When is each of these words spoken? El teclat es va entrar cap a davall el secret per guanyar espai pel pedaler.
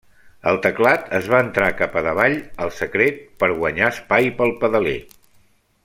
El 0.51 0.55
teclat 0.61 1.03
es 1.17 1.27
va 1.33 1.41
entrar 1.47 1.67
cap 1.81 1.99
a 2.01 2.03
davall 2.07 2.37
el 2.65 2.73
secret 2.79 3.21
per 3.43 3.51
guanyar 3.61 3.93
espai 3.97 4.33
pel 4.41 4.57
pedaler. 4.65 4.97